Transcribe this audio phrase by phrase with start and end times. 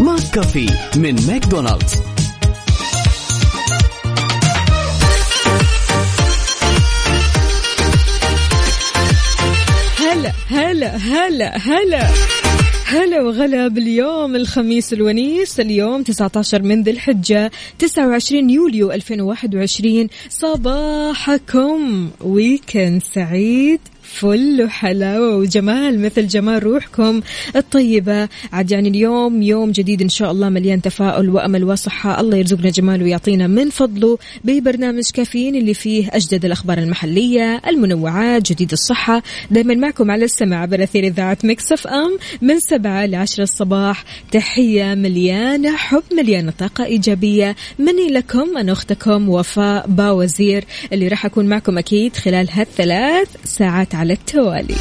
[0.00, 1.94] McCafé من ماكدونالدز
[9.98, 12.08] هلا هلا هلا هلا.
[12.86, 15.60] هلا وغلا باليوم الخميس الونيس.
[15.60, 22.10] اليوم 19 من ذي الحجة 29 يوليو 2021 صباحكم.
[22.20, 23.80] weekend سعيد.
[24.12, 25.36] فل وحلاوة.
[25.36, 27.20] وجمال مثل جمال روحكم
[27.56, 28.28] الطيبة.
[28.52, 32.20] عاد يعني اليوم يوم جديد إن شاء الله مليان تفاؤل وأمل وصحة.
[32.20, 38.72] الله يرزقنا جمال ويعطينا من فضله ببرنامج كافيين اللي فيه أجدد الأخبار المحلية المنوعات جديد
[38.72, 39.22] الصحة.
[39.50, 44.04] دايما معكم على السمع عبر أثير إذاعة مكسف أم من سبعة لعشرة الصباح.
[44.32, 47.56] تحية مليانة حب مليانة طاقة إيجابية.
[47.78, 54.12] مني لكم أنا أختكم وفاء باوزير اللي راح أكون معكم أكيد خلال هالثلاث ساعات على
[54.12, 54.74] التوالي.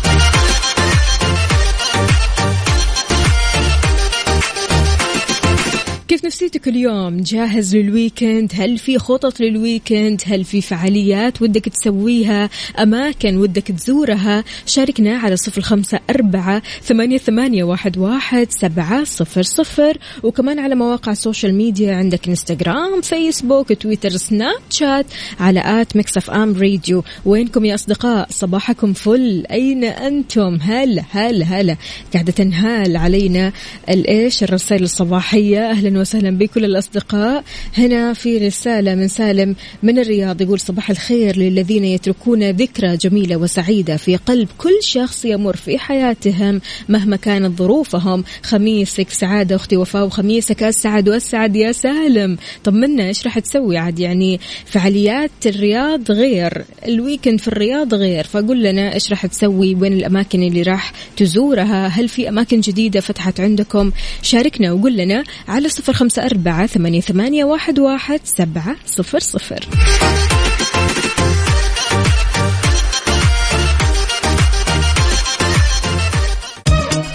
[6.09, 11.65] كيف نفسيتك اليوم؟ جاهز لل weekend؟ هل في خطط لل weekend؟ هل في فعاليات ودك
[11.65, 19.41] تسويها؟ أماكن ودك تزورها؟ شاركنا على صفر خمسة أربعة ثمانية, ثمانية واحد, واحد سبعة صفر
[19.41, 19.97] صفر.
[20.23, 25.05] وكمان على مواقع ال social media عندك انستغرام فيسبوك تويتر سناب شات
[25.39, 29.45] على at Mix FM Radio وينكم يا أصدقاء؟ صباحكم فل.
[29.51, 31.75] أين أنتم؟ هلا هلا هلا.
[32.13, 33.51] قاعدة تنهال علينا
[33.89, 35.69] الإيش؟ الرسائل الصباحية.
[35.69, 37.43] أهلا وسهلا بكل الأصدقاء.
[37.77, 43.97] هنا في رسالة من سالم من الرياض يقول صباح الخير للذين يتركون ذكرى جميلة وسعيدة
[43.97, 48.23] في قلب كل شخص يمر في حياتهم مهما كانت ظروفهم.
[48.43, 52.37] خميسك سعادة أختي وفاء وخميسك أسعد وأسعد يا سالم.
[52.63, 58.23] طمنا إيش راح تسوي عاد؟ يعني فعاليات الرياض غير الويكند في الرياض غير.
[58.23, 63.39] فقول لنا إيش راح تسوي؟ وين الأماكن اللي راح تزورها؟ هل في أماكن جديدة فتحت
[63.39, 69.65] عندكم؟ شاركنا وقول لنا على صفر خمسة أربعة ثمانية, ثمانية واحد, واحد سبعة صفر صفر.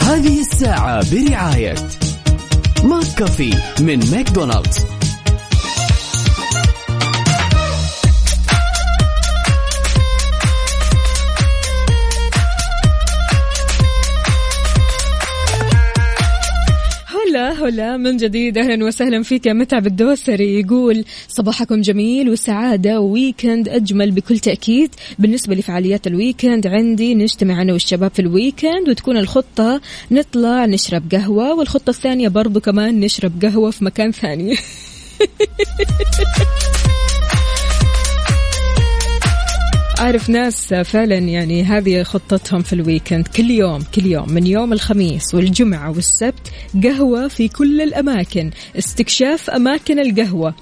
[0.01, 1.75] هذه الساعة برعاية
[2.85, 4.79] McCafé من ماكدونالدز.
[17.45, 23.09] هلا هلا من جديد أهلا وسهلا فيك يا متعب الدوسري يقول صباحكم جميل وسعادة و
[23.09, 24.95] weekend أجمل بكل تأكيد.
[25.19, 31.03] بالنسبة لفعاليات ال weekend عندي نجتمع أنا والشباب في ال weekend وتكون الخطة نطلع نشرب
[31.13, 34.57] قهوة والخطة الثانية برضو كمان نشرب قهوة في مكان ثاني.
[39.99, 43.29] أعرف ناس فعلا يعني هذه خطتهم في الويكند.
[43.29, 46.53] كل يوم كل يوم من يوم الخميس والجمعة والسبت
[46.85, 48.51] قهوة في كل الأماكن.
[48.79, 50.55] استكشاف أماكن القهوة.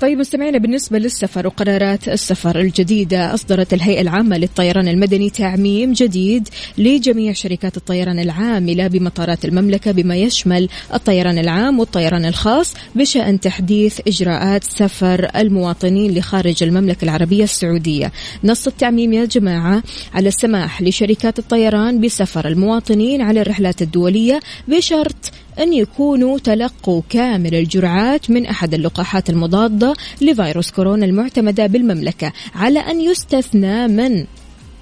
[0.00, 6.48] طيب مستمعينا بالنسبة للسفر وقرارات السفر الجديدة أصدرت الهيئة العامة للطيران المدني تعميم جديد
[6.78, 14.64] لجميع شركات الطيران العاملة بمطارات المملكة بما يشمل الطيران العام والطيران الخاص بشأن تحديث إجراءات
[14.64, 18.12] سفر المواطنين لخارج المملكة العربية السعودية.
[18.44, 19.82] نص التعميم يا جماعة
[20.14, 28.30] على السماح لشركات الطيران بسفر المواطنين على الرحلات الدولية بشرط أن يكونوا تلقوا كامل الجرعات
[28.30, 34.26] من أحد اللقاحات المضادة لفيروس كورونا المعتمدة بالمملكة على أن يستثنى من؟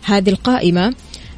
[0.05, 0.95] هذه القائمة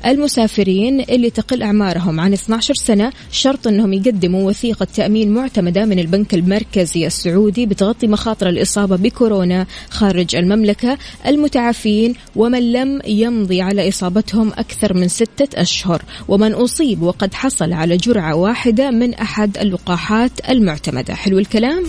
[0.06, 6.34] المسافرين اللي تقل أعمارهم عن 12 سنة شرط أنهم يقدموا وثيقة تأمين معتمدة من البنك
[6.34, 10.98] المركزي السعودي بتغطي مخاطر الإصابة بكورونا خارج المملكة.
[11.26, 16.02] المتعافين ومن لم يمضي على إصابتهم أكثر من ستة أشهر.
[16.28, 21.14] ومن أصيب وقد حصل على جرعة واحدة من أحد اللقاحات المعتمدة.
[21.14, 21.84] حلو الكلام؟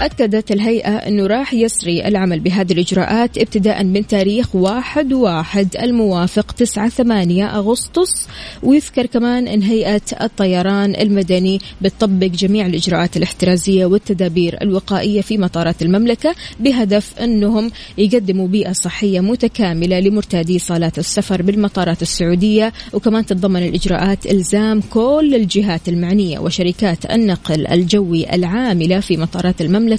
[0.00, 6.88] أكدت الهيئة أنه راح يسري العمل بهذه الإجراءات ابتداء من تاريخ واحد واحد الموافق 9
[6.88, 8.28] 8 أغسطس.
[8.62, 16.34] ويذكر كمان أن هيئة الطيران المدني بتطبق جميع الإجراءات الاحترازية والتدابير الوقائية في مطارات المملكة
[16.60, 22.72] بهدف أنهم يقدموا بيئة صحية متكاملة لمرتادي صالات السفر بالمطارات السعودية.
[22.92, 29.89] وكمان تتضمن الإجراءات إلزام كل الجهات المعنية وشركات النقل الجوي العاملة في مطارات المملكة.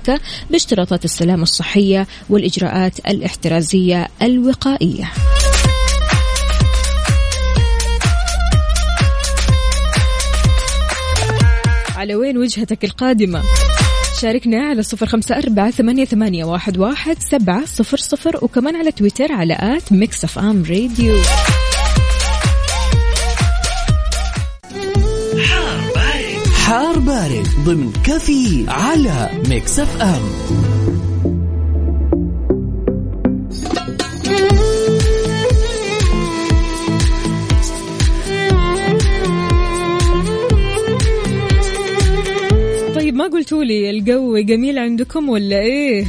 [0.50, 5.12] باشتراطات السلامة الصحية والإجراءات الاحترازية الوقائية
[11.96, 13.42] على وين وجهتك القادمة؟
[14.22, 19.32] شاركنا على صفر خمسة أربعة ثمانية, ثمانية واحد, واحد سبعة صفر صفر وكمان على تويتر
[19.32, 21.16] على at Mix FM Radio
[26.72, 30.22] حار بارد ضمن كافيين على Mix FM
[42.96, 46.06] طيب ما قلتوا لي الجو جميل عندكم ولا إيه؟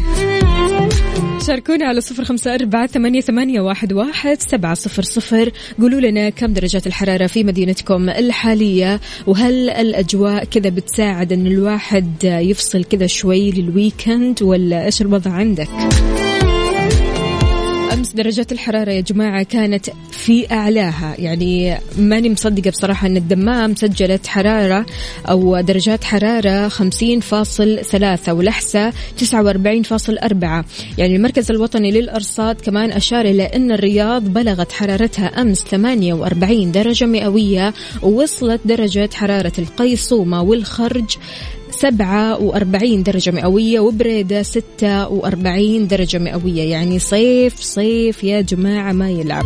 [1.46, 5.50] شاركونا على صفر خمسة أربعة ثمانية, ثمانية واحد, واحد سبعة صفر صفر
[5.80, 12.84] قولوا لنا كم درجات الحرارة في مدينتكم الحالية وهل الأجواء كذا بتساعد أن الواحد يفصل
[12.84, 15.68] كذا شوي للويكند ولا إيش الوضع عندك؟
[17.92, 21.14] أمس درجات الحرارة يا جماعة كانت في أعلاها.
[21.18, 24.86] يعني ماني مصدقة بصراحة أن الدمام سجلت حرارة
[25.28, 30.64] أو درجات حرارة 50.3 والأحساء 49.4
[30.98, 37.74] يعني المركز الوطني للأرصاد كمان أشار إلى أن الرياض بلغت حرارتها أمس 48 درجة مئوية
[38.02, 41.16] ووصلت درجة حرارة القيصومة والخرج
[41.72, 46.62] 47 درجة مئوية وبريدة 46 درجة مئوية.
[46.62, 49.44] يعني صيف صيف يا جماعة ما يلعب.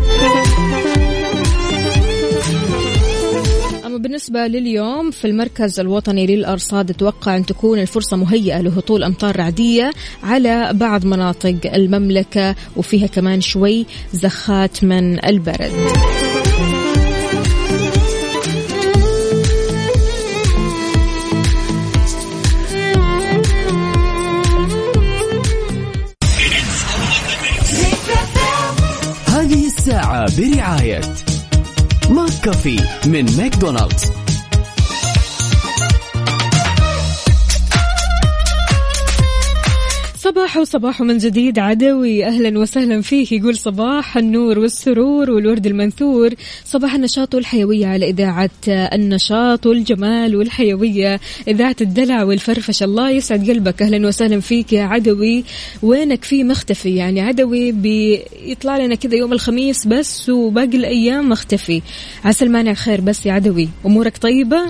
[3.87, 9.91] أما بالنسبة لليوم في المركز الوطني للأرصاد أتوقع أن تكون الفرصة مهيئة لهطول أمطار رعدية
[10.23, 15.73] على بعض مناطق المملكة وفيها كمان شوي زخات من البرد.
[33.07, 34.26] من ماكدونالدز.
[40.47, 42.27] صباح وصباح من جديد عدوي.
[42.27, 43.33] أهلا وسهلا فيك.
[43.33, 46.31] يقول صباح النور والسرور والورد المنثور.
[46.65, 51.21] صباح النشاط والحيوية على إذاعة النشاط والجمال والحيوية.
[51.49, 53.83] إذاعة الدلع والفرفشه الله يسعد قلبك.
[53.83, 55.45] أهلا وسهلا فيك يا عدوي.
[55.83, 61.83] وينك في مختفي؟ يعني عدوي بيطلع لنا كذا يوم الخميس بس وباقي الأيام مختفي.
[62.25, 63.69] عسى المانع خير بس يا عدوي.
[63.87, 64.61] أمورك طيبة؟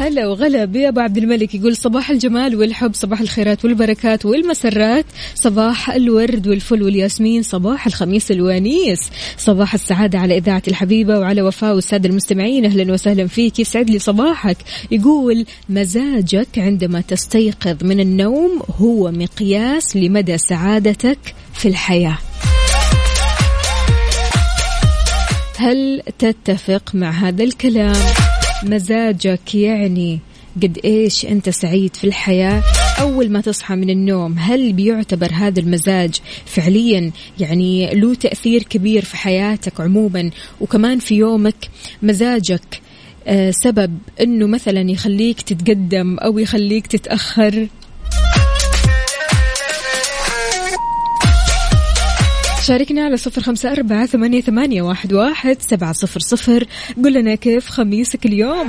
[0.00, 1.54] هلا وغلا بأبو عبد الملك.
[1.54, 5.04] يقول صباح الجمال والحب صباح الخيرات والبركات والمسرات.
[5.34, 9.10] صباح الورد والفل والياسمين صباح الخميس الونيس.
[9.36, 12.64] صباح السعادة على إذاعة الحبيبة وعلى وفاء والسادة المستمعين.
[12.64, 13.58] أهلا وسهلا فيك.
[13.58, 14.56] يسعد لي صباحك.
[14.90, 21.18] يقول مزاجك عندما تستيقظ من النوم هو مقياس لمدى سعادتك
[21.54, 22.18] في الحياة.
[25.56, 27.96] هل تتفق مع هذا الكلام؟
[28.62, 30.18] مزاجك يعني
[30.62, 32.62] قد إيش أنت سعيد في الحياة.
[33.00, 36.14] أول ما تصحى من النوم هل بيعتبر هذا المزاج
[36.44, 40.30] فعليا يعني له تأثير كبير في حياتك عموما؟
[40.60, 41.68] وكمان في يومك
[42.02, 42.80] مزاجك
[43.26, 47.68] آه، سبب إنه مثلا يخليك تتقدم أو يخليك تتأخر؟
[52.62, 56.64] شاركنا على صفر خمسة أربعة ثمانية, ثمانية واحد, واحد سبعة صفر صفر.
[57.04, 58.68] قل لنا كيف خميسك اليوم؟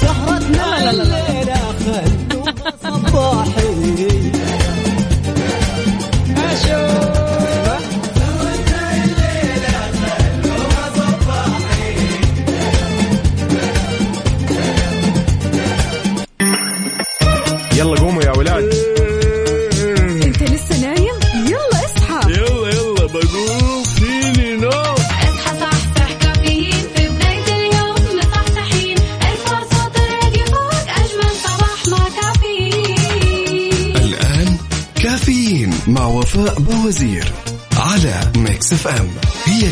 [0.00, 4.17] سهرتنا الليلة خلوها صباحي.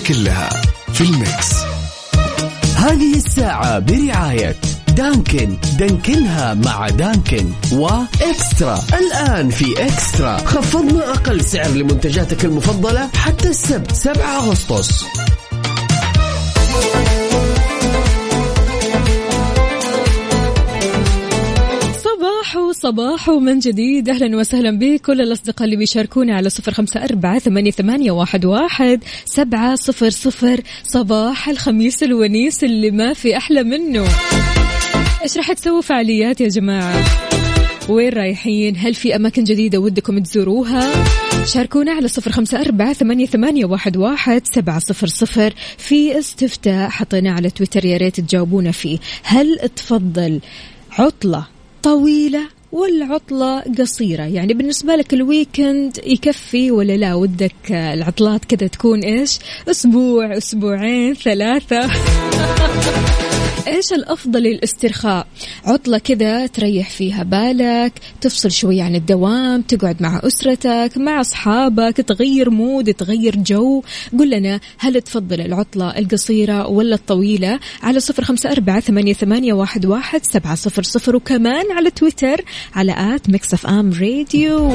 [0.09, 0.51] كلها
[0.93, 1.53] في ال Mix.
[2.77, 4.57] هذه الساعة برعاية
[4.89, 5.57] Dunkin'.
[5.79, 8.81] دانكنها مع Dunkin' و eXtra.
[8.93, 10.37] الآن في eXtra.
[10.37, 15.05] خفضنا أقل سعر لمنتجاتك المفضلة حتى السبت 7 أغسطس.
[22.87, 24.09] صباح صباح من جديد.
[24.09, 30.61] أهلا وسهلا بكل الأصدقاء اللي بيشاركونا على صفر خمسة أربعة ثمانية, واحد, سبعة صفر صفر.
[30.85, 34.05] صباح الخميس الونيس اللي ما في أحلى منه.
[35.23, 37.05] إيش راح تسووا فعاليات يا جماعة؟
[37.89, 41.05] وين رايحين؟ هل في أماكن جديدة ودكم تزوروها؟
[41.45, 45.55] شاركونا على صفر خمسة أربعة ثمانية, ثمانية واحد, واحد سبعة صفر صفر.
[45.79, 48.99] في استفتاء حطيناه على تويتر يا ريت تجاوبونا فيه.
[49.23, 50.41] هل تفضل
[50.99, 51.47] عطلة
[51.83, 54.23] طويلة ولا عطلة قصيرة.
[54.23, 61.91] يعني بالنسبة لك الويكند يكفي ولا لا؟ ودك العطلات كذا تكون إيش؟ أسبوع أسبوعين ثلاثة.
[63.77, 65.27] إيش الأفضل للاسترخاء؟
[65.65, 72.51] عطلة كذا تريح فيها بالك تفصل شوي عن الدوام تقعد مع أسرتك مع أصحابك تغير
[72.51, 73.83] mood تغير جو.
[74.19, 79.87] قل لنا هل تفضل العطلة القصيرة ولا الطويلة؟ على صفر خمسة أربعة ثمانية, ثمانية واحد,
[79.87, 81.17] واحد سبعة صفر صفر.
[81.17, 82.45] وكمان على تويتر
[82.75, 84.73] على at Mix FM Radio.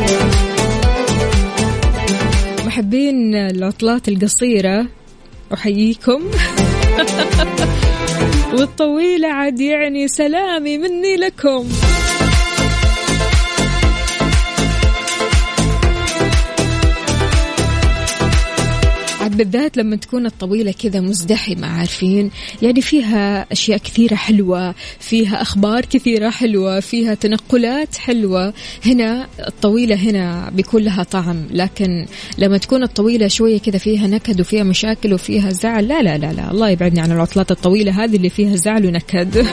[2.65, 4.87] محبين العطلات القصيرة
[5.53, 6.21] أحييكم.
[8.53, 11.67] والطويلة عاد يعني سلامي مني لكم.
[19.35, 26.29] بالذات لما تكون الطويلة كذا مزدحمة عارفين؟ يعني فيها أشياء كثيرة حلوة فيها أخبار كثيرة
[26.29, 28.53] حلوة فيها تنقلات حلوة.
[28.85, 32.05] هنا الطويلة هنا بيكون لها طعم لكن
[32.37, 36.51] لما تكون الطويلة شوية كذا فيها نكد وفيها مشاكل وفيها زعل لا لا لا لا.
[36.51, 39.47] الله يبعدني عن العطلات الطويلة هذه اللي فيها زعل ونكد.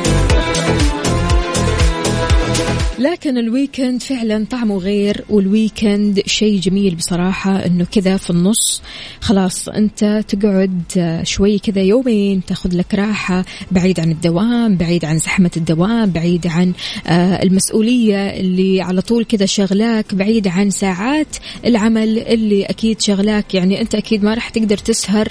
[2.99, 8.83] لكن ال weekend فعلا طعمه غير وال weekend شيء جميل بصراحة إنه كذا في النص
[9.21, 15.51] خلاص أنت تقعد شوي كذا يومين تاخذ لك راحة بعيد عن الدوام بعيد عن زحمة
[15.57, 16.73] الدوام بعيد عن
[17.07, 23.55] آه، المسؤولية اللي على طول كذا شغلاك بعيد عن ساعات العمل اللي أكيد شغلاك.
[23.55, 25.29] يعني أنت أكيد ما راح تقدر تسهر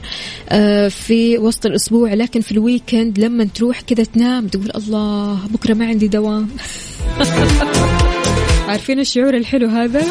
[0.50, 5.86] آه، في وسط الأسبوع لكن في الويكند لما تروح كذا تنام تقول الله بكرة ما
[5.86, 6.48] عندي دوام.
[8.68, 10.02] عارفين الشعور الحلو هذا؟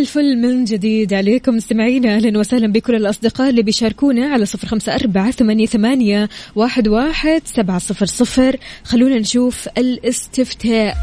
[0.00, 1.56] الفل من جديد عليكم.
[1.56, 7.42] مستمعينا أهلا وسهلا بكل الأصدقاء اللي بيشاركونا على صفر خمسة أربعة ثمانية, ثمانية واحد, واحد
[7.44, 8.56] سبعة صفر صفر.
[8.84, 10.96] خلونا نشوف الاستفتاء.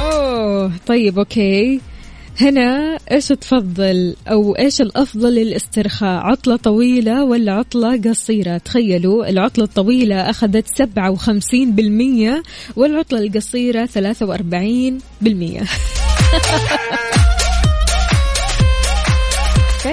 [0.00, 1.80] أوه طيب أوكي.
[2.40, 10.30] هنا إيش تفضل أو إيش الأفضل للاسترخاء؟ عطلة طويلة ولا عطلة قصيرة؟ تخيلوا العطلة الطويلة
[10.30, 12.42] أخذت سبعة وخمسين بالمية
[12.76, 15.62] والعطلة القصيرة ثلاثة وأربعين بالمية.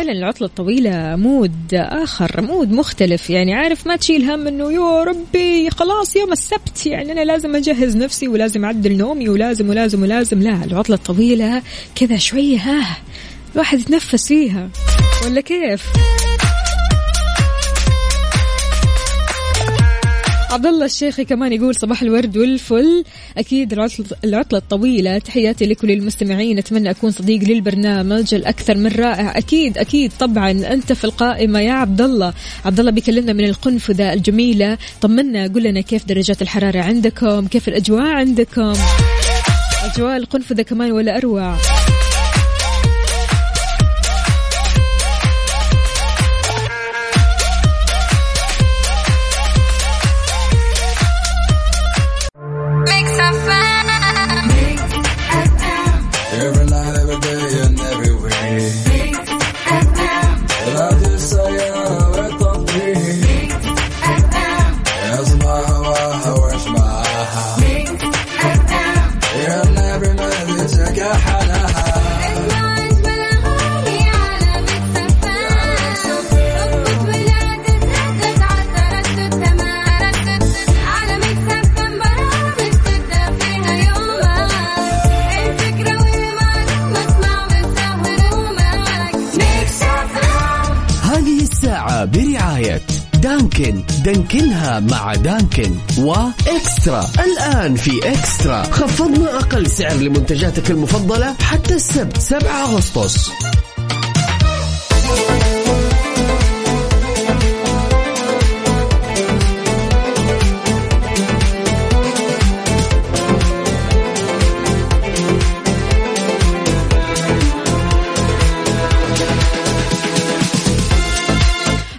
[0.02, 3.30] فعلا العطلة الطويلة mood آخر mood مختلف.
[3.30, 7.98] يعني عارف ما تشيل هم إنه يا ربي خلاص يوم السبت يعني أنا لازم أجهز
[7.98, 10.42] نفسي ولازم أعدل نومي ولازم ولازم ولازم.
[10.42, 11.62] لا العطلة الطويلة
[11.96, 12.98] كذا شوية ها
[13.54, 14.70] الواحد يتنفس فيها.
[15.26, 15.86] ولا كيف؟
[20.52, 23.04] عبد الله الشيخي كمان يقول صباح الورد والفل.
[23.38, 23.74] أكيد
[24.24, 25.18] العطلة الطويلة.
[25.18, 26.58] تحياتي لكل المستمعين.
[26.58, 29.38] أتمنى أكون صديق للبرنامج الأكثر من رائع.
[29.38, 32.34] أكيد أكيد طبعا أنت في القائمة يا عبد الله.
[32.66, 34.78] عبد الله بيكلمنا من القنفذه الجميلة.
[35.02, 38.74] طمنا قول لنا كيف درجات الحرارة عندكم؟ كيف الأجواء عندكم؟
[39.84, 41.58] أجواء القنفذه كمان ولا أروع.
[95.52, 98.64] دانكن وإكسترا الآن في إكسترا.
[98.64, 103.32] خفضنا أقل سعر لمنتجاتك المفضلة حتى السبت 7 أغسطس.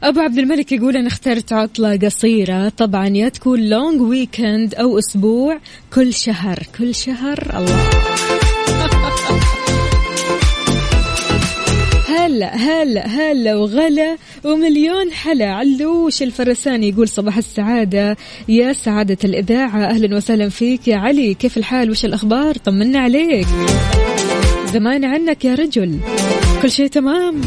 [0.02, 2.68] أبو عبد الملك يقول أنا اخترت عطلة قصيرة.
[2.68, 5.58] طبعا يا تكون لونج ويكند أو أسبوع
[5.94, 6.58] كل شهر.
[6.78, 7.90] كل شهر؟ الله.
[12.08, 15.46] هلا هلا هلا وغلا ومليون حلا.
[15.46, 18.16] علوش الفرساني يقول صباح السعادة.
[18.48, 21.34] يا سعادة الإذاعة أهلا وسهلا فيك يا علي.
[21.34, 23.46] كيف الحال؟ وش الأخبار؟ طمنا عليك.
[24.72, 25.98] زمان عنك يا رجل.
[26.62, 27.40] كل شيء تمام.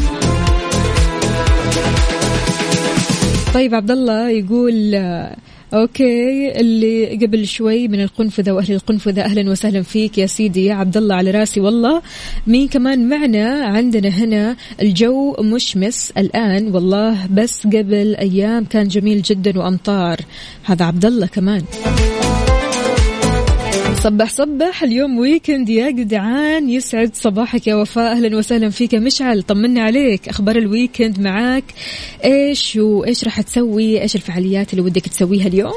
[3.56, 5.36] طيب عبد الله يقول آه،
[5.74, 10.96] أوكي اللي قبل شوي من القنفذة وأهل القنفذة أهلا وسهلا فيك يا سيدي يا عبد
[10.96, 12.02] الله على رأسي والله.
[12.46, 19.58] مين كمان معنا؟ عندنا هنا الجو مشمس الآن والله بس قبل أيام كان جميل جدا
[19.58, 20.20] وأمطار.
[20.64, 21.62] هذا عبد الله كمان.
[24.00, 26.70] صبح صبح اليوم weekend يا جدعان.
[26.70, 28.12] يسعد صباحك يا وفاء.
[28.12, 29.42] أهلا وسهلا فيك يا مشعل.
[29.42, 30.28] طمنا عليك.
[30.28, 31.64] أخبار ال weekend معاك.
[32.24, 35.72] إيش وايش راح تسوي؟ إيش الفعاليات اللي ودك تسويها اليوم؟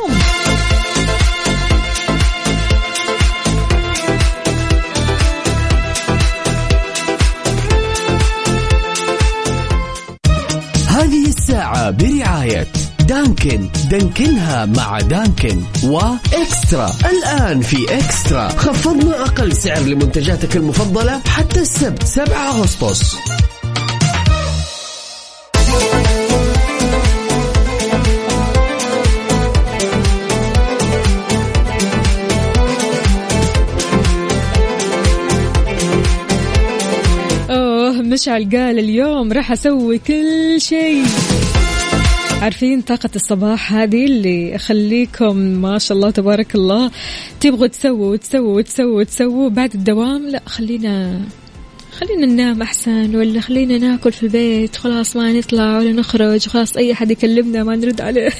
[10.87, 12.67] هذه الساعة برعاية
[13.09, 13.69] دانكن.
[13.91, 16.91] دانكنها مع دانكن وإكسترا.
[17.05, 18.49] الآن في إكسترا.
[18.49, 23.15] خفضنا أقل سعر لمنتجاتك المفضلة حتى السبت 7 أغسطس.
[37.99, 41.03] مشعل قال اليوم راح أسوي كل شيء.
[42.41, 46.91] عارفين طاقة الصباح هذه اللي خليكم ما شاء الله تبارك الله.
[47.39, 51.21] تبغوا تسووا وتسووا وتسووا وتسووا بعد الدوام لا خلينا
[51.91, 54.75] خلينا ننام أحسن ولا خلينا ناكل في البيت.
[54.75, 56.47] خلاص ما نطلع ولا نخرج.
[56.47, 58.29] خلاص أي حد يكلمنا ما نرد عليه.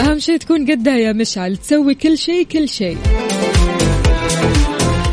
[0.00, 1.56] أهم شيء تكون قدها يا مشعل.
[1.56, 2.98] تسوي كل شيء كل شيء.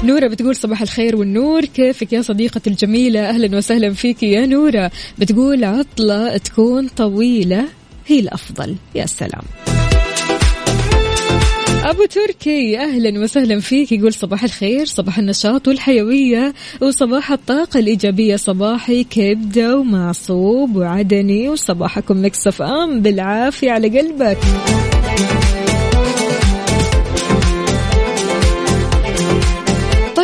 [0.04, 1.66] نورة بتقول صباح الخير والنور.
[1.66, 4.92] كيفك يا صديقتي الجميلة؟ أهلا وسهلا فيك يا نورة.
[5.18, 7.66] بتقول عطلة تكون طويلة
[8.08, 8.76] هي الأفضل.
[8.96, 9.42] يا سلام.
[11.84, 13.92] أبو تركي أهلا وسهلا فيك.
[13.92, 18.36] يقول صباح الخير صباح النشاط والحيوية وصباح الطاقة الإيجابية.
[18.36, 23.02] صباحي كبدة ومعصوب وعدني وصباحكم مكسف أم.
[23.02, 24.38] بالعافية على قلبك.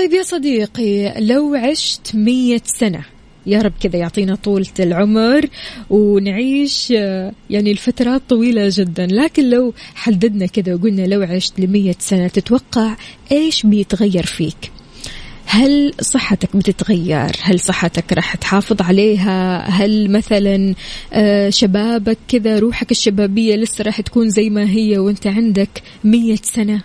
[0.01, 3.05] طيب يا صديقي لو عشت مية سنة
[3.45, 5.45] يا رب كذا يعطينا طولة العمر
[5.89, 9.05] ونعيش آه، يعني الفترات طويلة جدا.
[9.05, 12.95] لكن لو حددنا كذا وقلنا لو عشت لمية سنة تتوقع
[13.31, 14.71] إيش بيتغير فيك؟
[15.45, 20.73] هل صحتك بتتغير؟ هل صحتك راح تحافظ عليها؟ هل مثلا
[21.13, 26.81] آه، شبابك كذا روحك الشبابية لسه راح تكون زي ما هي وانت عندك مية سنة؟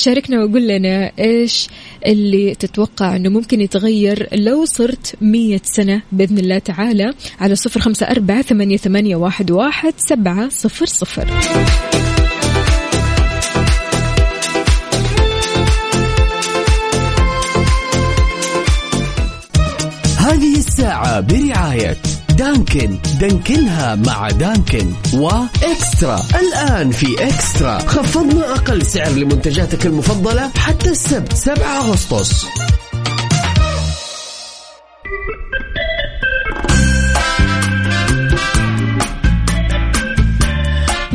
[0.00, 1.68] شاركنا وقول لنا إيش
[2.06, 8.06] اللي تتوقع إنه ممكن يتغير لو صرت مية سنة؟ بإذن الله تعالى على صفر خمسة
[8.06, 11.28] أربعة ثمانية, ثمانية واحد, واحد سبعة صفر صفر.
[20.18, 21.96] هذه الساعة برعاية
[22.40, 22.98] دانكن.
[23.20, 24.92] دانكنها مع دانكن.
[25.14, 26.20] وإكسترا.
[26.40, 27.78] الآن في إكسترا.
[27.78, 32.46] خفضنا أقل سعر لمنتجاتك المفضلة حتى السبت 7 أغسطس.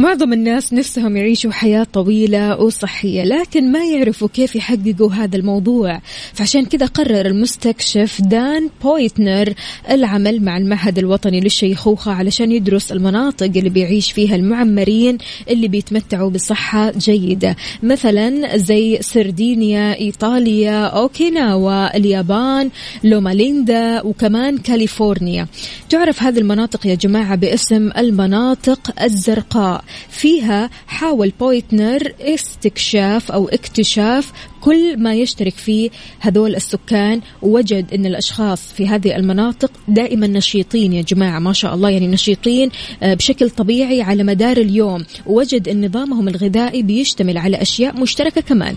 [0.05, 6.01] معظم الناس نفسهم يعيشوا حياة طويلة وصحية لكن ما يعرفوا كيف يحققوا هذا الموضوع.
[6.33, 9.53] فعشان كذا قرر المستكشف دان بويتنر
[9.89, 15.17] العمل مع المعهد الوطني للشيخوخة علشان يدرس المناطق اللي بيعيش فيها المعمرين
[15.49, 17.55] اللي بيتمتعوا بصحة جيدة.
[17.83, 22.69] مثلا زي سردينيا إيطاليا أوكيناوا اليابان
[23.03, 25.47] لوماليندا وكمان كاليفورنيا.
[25.89, 29.83] تعرف هذه المناطق يا جماعة باسم المناطق الزرقاء.
[30.10, 34.31] فيها حاول بويتنر استكشاف أو اكتشاف
[34.62, 41.01] كل ما يشترك فيه هذول السكان ووجد أن الأشخاص في هذه المناطق دائما نشيطين يا
[41.01, 42.69] جماعة ما شاء الله يعني نشيطين
[43.03, 45.05] آه، بشكل طبيعي على مدار اليوم.
[45.25, 48.75] ووجد أن نظامهم الغذائي بيشتمل على أشياء مشتركة كمان.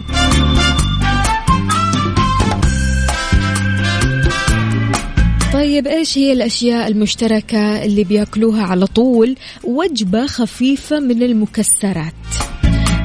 [5.79, 12.28] طيب إيش هي الأشياء المشتركة اللي بيأكلوها على طول؟ وجبة خفيفة من المكسرات.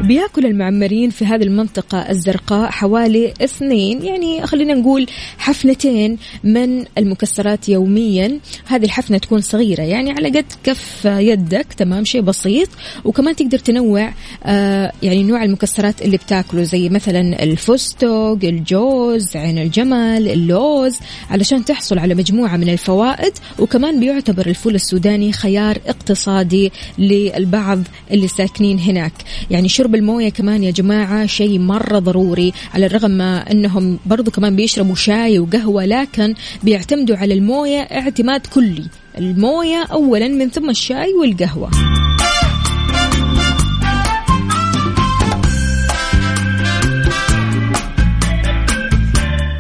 [0.03, 8.39] بياكل المعمرين في هذه المنطقة الزرقاء حوالي اثنين يعني خلينا نقول حفنتين من المكسرات يوميا.
[8.65, 12.69] هذه الحفنة تكون صغيرة يعني على قد كف يدك تمام شيء بسيط.
[13.05, 14.13] وكمان تقدر تنوع
[14.43, 21.99] آه يعني نوع المكسرات اللي بتاكله زي مثلا الفستق الجوز عين الجمل اللوز علشان تحصل
[21.99, 23.33] على مجموعة من الفوائد.
[23.59, 27.79] وكمان بيعتبر الفول السوداني خيار اقتصادي للبعض
[28.11, 29.13] اللي ساكنين هناك.
[29.51, 34.56] يعني شرب الموية كمان يا جماعة شيء مرة ضروري على الرغم ما أنهم برضو كمان
[34.56, 38.86] بيشربوا شاي وقهوة لكن بيعتمدوا على الموية اعتماد كلي.
[39.17, 41.69] الموية أولا من ثم الشاي والقهوة.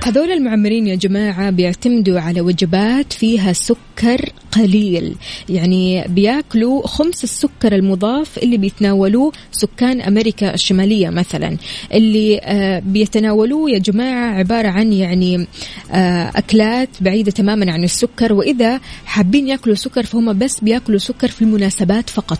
[0.03, 5.15] هذول المعمرين يا جماعة بيعتمدوا على وجبات فيها سكر قليل.
[5.49, 11.57] يعني بياكلوا خمس السكر المضاف اللي بيتناولوه سكان أمريكا الشمالية مثلا.
[11.93, 15.47] اللي آه، بيتناولوه يا جماعة عبارة عن يعني
[15.91, 18.33] آه، أكلات بعيدة تماما عن السكر.
[18.33, 22.39] وإذا حابين ياكلوا سكر فهم بس بياكلوا سكر في المناسبات فقط.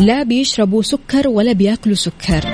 [0.00, 2.50] لا بيشربوا سكر ولا بياكلوا سكر.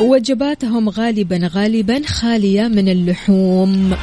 [0.00, 3.94] وجباتهم غالبا غالبا خالية من اللحوم.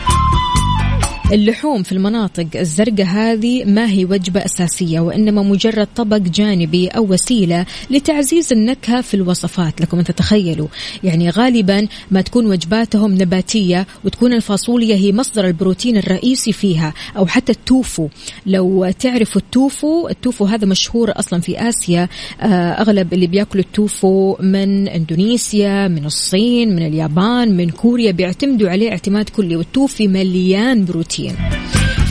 [1.32, 7.66] اللحوم في المناطق الزرقاء هذه ما هي وجبة أساسية وإنما مجرد طبق جانبي أو وسيلة
[7.92, 10.68] لتعزيز النكهة في الوصفات لكم أن تتخيلوا.
[11.04, 17.52] يعني غالبا ما تكون وجباتهم نباتية وتكون الفاصوليا هي مصدر البروتين الرئيسي فيها أو حتى
[17.52, 18.08] التوفو.
[18.46, 22.10] لو تعرفوا التوفو التوفو هذا مشهور أصلا في آسيا
[22.42, 28.92] آه، أغلب اللي بياكلوا التوفو من إندونيسيا من الصين من اليابان من كوريا بيعتمدوا عليه
[28.92, 31.15] اعتماد كلي والتوفي مليان بروتين.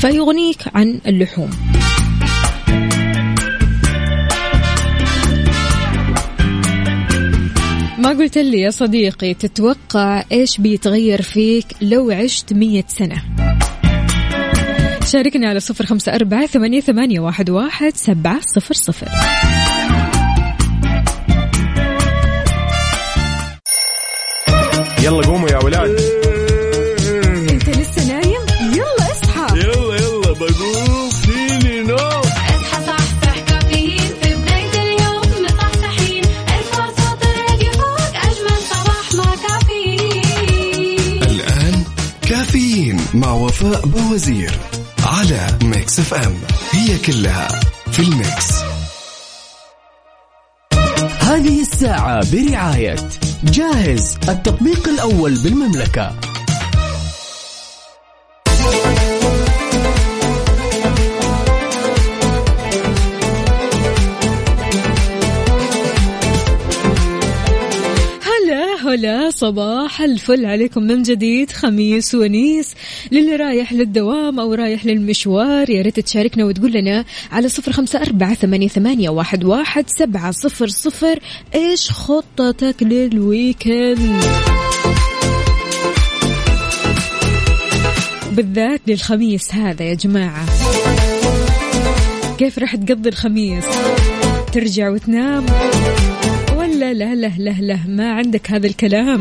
[0.01, 1.51] فيغنيك عن اللحوم.
[7.99, 13.23] ما قلت لي يا صديقي تتوقع إيش بيتغير فيك لو عشت مية سنة؟
[15.13, 19.09] شاركنا على صفر خمسة أربعة ثمانية, ثمانية واحد, واحد سبعة صفر صفر.
[25.03, 26.24] يلا قوموا يا ولاد.
[43.15, 44.59] مع وفاء باوزير
[45.07, 46.35] على Mix FM
[46.71, 47.49] هي كلها
[47.93, 48.55] في ال mix.
[51.21, 52.97] هذه الساعة برعاية
[53.45, 56.13] جاهز التطبيق الأول بالمملكة.
[68.95, 72.75] هلا صباح الفل عليكم من جديد خميس ونيس.
[73.13, 78.35] للي رايح للدوام أو رايح للمشوار يا ريت تشاركنا وتقول لنا على صفر خمسة أربعة
[78.35, 81.19] ثمانية, ثمانية واحد, واحد سبعة صفر صفر.
[81.55, 84.25] إيش خطتك للويكند؟
[88.33, 90.47] بالذات للخميس هذا يا جماعة.
[92.39, 93.65] كيف راح تقضي الخميس؟
[94.53, 95.47] ترجع وتنام؟
[96.85, 99.21] ولا لا لا لا لا ما عندك هذا الكلام.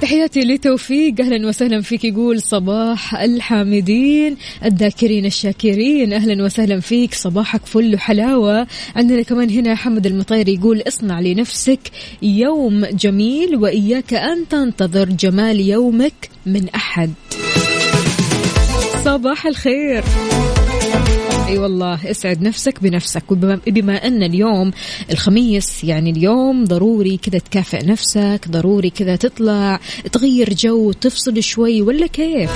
[0.00, 1.14] تحياتي لتوفيق.
[1.20, 6.12] أهلا وسهلا فيك يقول صباح الحامدين الذاكرين الشاكرين.
[6.12, 7.14] أهلا وسهلا فيك.
[7.14, 8.66] صباحك فل وحلاوة.
[8.96, 11.80] عندنا كمان هنا حمد المطيري يقول اصنع لنفسك
[12.22, 17.10] يوم جميل وإياك أن تنتظر جمال يومك من أحد.
[19.04, 20.04] صباح الخير.
[21.48, 23.32] أي والله اسعد نفسك بنفسك.
[23.32, 24.70] وبما بما أن اليوم
[25.10, 29.80] الخميس يعني اليوم ضروري كذا تكافئ نفسك ضروري كذا تطلع
[30.12, 32.50] تغير جو تفصل شوي ولا كيف؟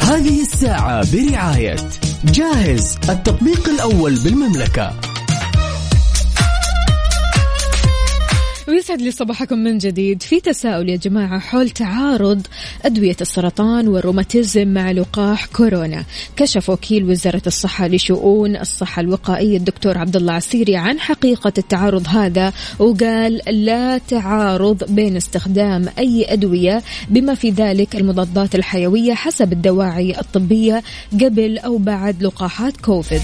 [0.00, 1.76] هذه الساعة برعاية
[2.24, 5.15] جاهز التطبيق الأول بالمملكة.
[8.68, 10.22] ويسعد لي صباحكم من جديد.
[10.22, 12.46] في تساؤل يا جماعة حول تعارض
[12.84, 16.04] أدوية السرطان والروماتيزم مع لقاح كورونا
[16.36, 22.52] كشف وكيل وزارة الصحة لشؤون الصحة الوقائية الدكتور عبد الله عسيري عن حقيقة التعارض هذا
[22.78, 30.82] وقال لا تعارض بين استخدام أي أدوية بما في ذلك المضادات الحيوية حسب الدواعي الطبية
[31.12, 33.22] قبل أو بعد لقاحات كوفيد.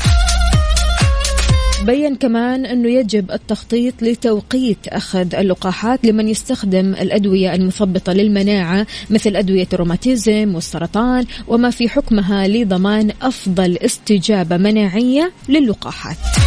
[1.86, 9.68] بين كمان أنه يجب التخطيط لتوقيت أخذ اللقاحات لمن يستخدم الأدوية المثبطة للمناعة مثل أدوية
[9.72, 16.41] الروماتيزم والسرطان وما في حكمها لضمان أفضل استجابة مناعية للقاحات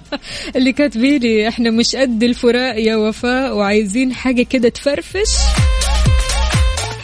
[0.56, 5.36] اللي كاتبيني إحنا مش قد الفراق يا وفاء وعايزين حاجة كده تفرفش.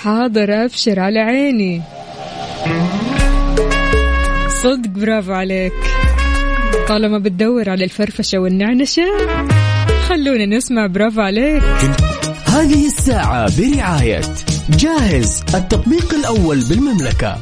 [0.04, 1.82] حاضر أبشر على عيني.
[4.62, 5.72] صدق برافو عليك.
[6.88, 9.06] طالما بتدور على الفرفشة والنعنشة
[10.08, 11.62] خلونا نسمع برافو عليك.
[12.44, 14.20] هذه الساعة برعاية
[14.70, 17.38] جاهز التطبيق الأول بالمملكة.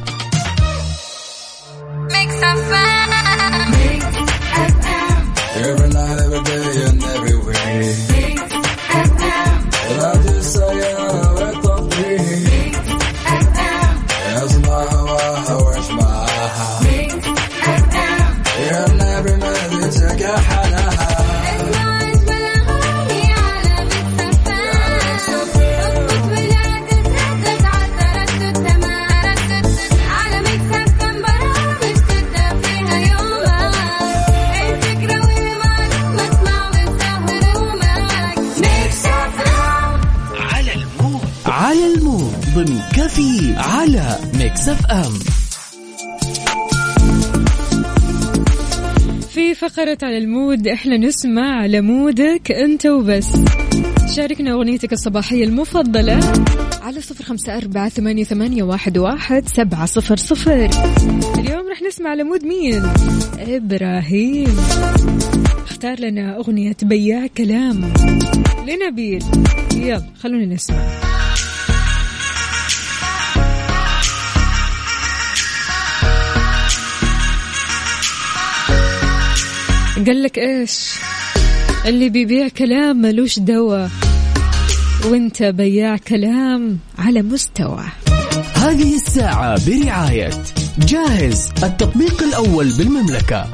[49.97, 50.67] فقرة على ال mood.
[50.67, 53.31] إحنا نسمع على mood ك انت وبس.
[54.15, 56.19] شاركنا أغنيتك الصباحية المفضلة
[56.81, 60.69] على صفر خمسة أربعة ثمانية, ثمانية واحد, واحد سبعة صفر صفر.
[61.39, 62.81] اليوم رح نسمع على mood مين؟
[63.39, 64.57] إبراهيم.
[65.67, 67.93] اختار لنا أغنية بياع كلام.
[68.67, 69.23] لنبيل.
[69.75, 71.06] يلا خلونا نسمع.
[80.05, 80.93] قال لك إيش؟
[81.85, 83.87] اللي بيبيع كلام ملوش دوا
[85.05, 87.83] وانت بياع كلام على مستوى.
[88.53, 90.29] هذه الساعة برعاية
[90.77, 93.47] جاهز التطبيق الأول بالمملكة.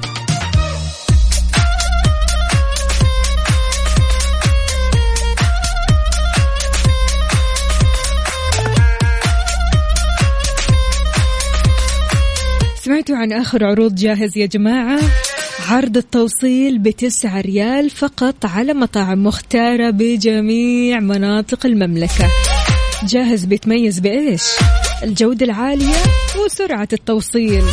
[12.83, 14.99] سمعتوا عن آخر عروض جاهز يا جماعة؟
[15.69, 22.29] عرض التوصيل بتسعة ريال فقط على مطاعم مختارة بجميع مناطق المملكة
[23.03, 24.43] جاهز بيتميز بإيش؟
[25.03, 25.95] الجودة العالية
[26.45, 27.63] وسرعة التوصيل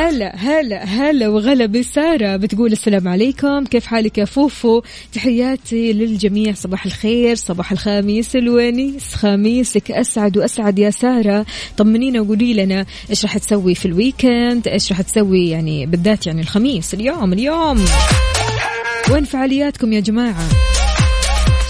[0.00, 2.36] هلا هلا هلا وغلا بسارة.
[2.36, 3.64] بتقول السلام عليكم.
[3.64, 4.82] كيف حالك يا فوفو؟
[5.12, 6.52] تحياتي للجميع.
[6.52, 9.90] صباح الخير صباح الخميس الونيس خميسك.
[9.90, 11.46] أسعد وأسعد يا سارة.
[11.76, 16.94] طمنينا وقولي لنا إيش راح تسوي في الويكند؟ إيش راح تسوي يعني بالذات يعني الخميس؟
[16.94, 17.84] اليوم اليوم.
[19.10, 20.48] وين فعالياتكم يا جماعة؟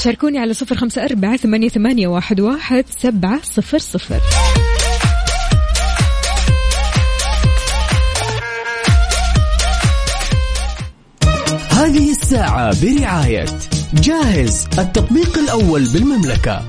[0.05, 4.21] شاركوني على صفر خمسة أربعة ثمانية, ثمانية واحد, واحد سبعة صفر صفر.
[11.81, 13.45] هذه الساعة برعاية
[13.95, 16.65] جاهز التطبيق الأول بالمملكة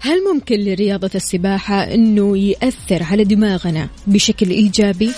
[0.00, 5.10] هل ممكن لرياضة السباحة أنه يأثر على دماغنا بشكل إيجابي؟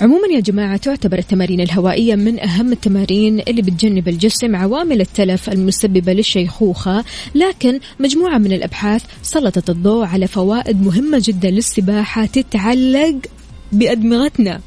[0.00, 6.12] عموما يا جماعة تعتبر التمارين الهوائية من أهم التمارين اللي بتجنب الجسم عوامل التلف المسببة
[6.12, 7.04] للشيخوخة.
[7.34, 13.16] لكن مجموعة من الأبحاث سلطت الضوء على فوائد مهمة جدا للسباحة تتعلق
[13.72, 14.60] بأدمغتنا.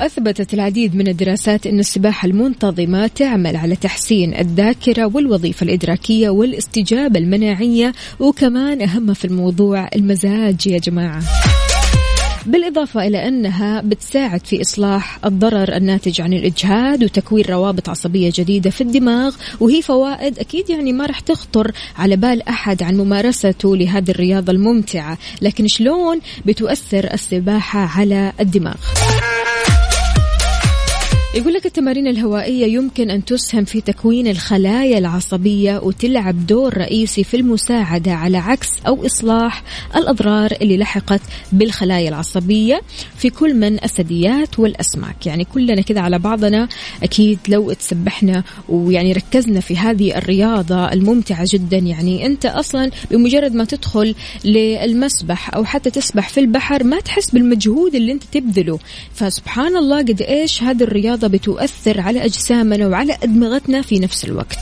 [0.00, 7.92] أثبتت العديد من الدراسات أن السباحة المنتظمة تعمل على تحسين الذاكرة والوظيفة الإدراكية والاستجابة المناعية
[8.20, 11.22] وكمان أهم في الموضوع المزاج يا جماعة.
[12.46, 18.80] بالإضافة إلى أنها بتساعد في إصلاح الضرر الناتج عن الإجهاد وتكوين روابط عصبية جديدة في
[18.80, 24.52] الدماغ وهي فوائد أكيد يعني ما راح تخطر على بال أحد عن ممارسته لهذه الرياضة
[24.52, 28.76] الممتعة لكن شلون بتؤثر السباحة على الدماغ؟
[31.34, 37.36] يقول لك التمارين الهوائية يمكن أن تسهم في تكوين الخلايا العصبية وتلعب دور رئيسي في
[37.36, 39.62] المساعدة على عكس أو إصلاح
[39.96, 41.20] الأضرار اللي لحقت
[41.52, 42.80] بالخلايا العصبية
[43.16, 45.26] في كل من الثدييات والأسماك.
[45.26, 46.68] يعني كلنا كذا على بعضنا
[47.02, 51.76] أكيد لو تسبحنا ويعني ركزنا في هذه الرياضة الممتعة جدا.
[51.76, 54.14] يعني أنت أصلا بمجرد ما تدخل
[54.44, 58.78] للمسبح أو حتى تسبح في البحر ما تحس بالمجهود اللي أنت تبذله.
[59.14, 64.58] فسبحان الله قد إيش هذه الرياضة بتؤثر على أجسامنا وعلى أدمغتنا في نفس الوقت.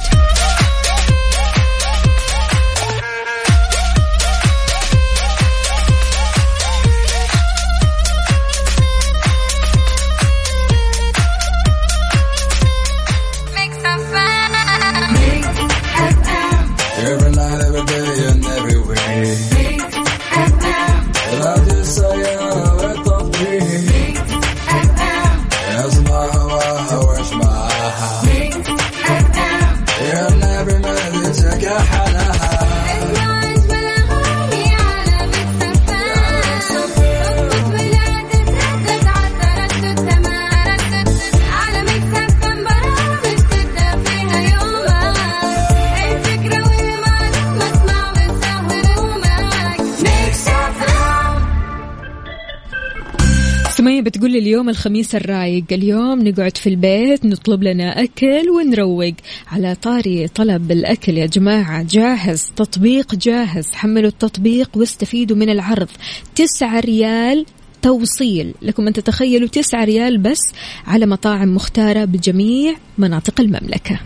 [53.96, 59.14] سمية بتقول لي اليوم الخميس الرايق اليوم نقعد في البيت نطلب لنا أكل ونروق
[59.52, 61.18] على طاري طلب الأكل.
[61.18, 63.72] يا جماعة جاهز تطبيق جاهز.
[63.72, 65.88] حملوا التطبيق واستفيدوا من العرض.
[66.34, 67.46] تسعة ريال
[67.82, 68.54] توصيل.
[68.62, 70.40] لكم أن تتخيلوا تسعة ريال بس
[70.86, 74.00] على مطاعم مختارة بجميع مناطق المملكة.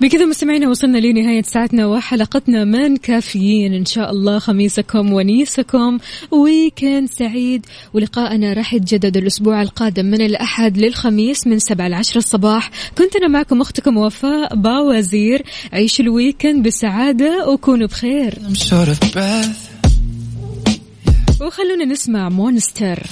[0.00, 3.74] بكذا مستمعينا وصلنا لنهاية ساعتنا وحلقتنا من كافيين.
[3.74, 5.98] إن شاء الله خميسكم ونيسكم
[6.30, 7.66] weekend سعيد.
[7.94, 12.70] ولقاءنا راح يتجدد الأسبوع القادم من الأحد للخميس من سبعة لعشرة الصباح.
[12.98, 15.42] كنت أنا معكم أختكم وفاء باوزير.
[15.72, 18.38] عيشوا ال weekend بسعادة وكونوا بخير.
[21.40, 23.02] وخلونا نسمع Monster.